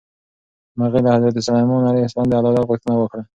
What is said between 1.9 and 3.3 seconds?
السلام د عدالت غوښتنه وکړه.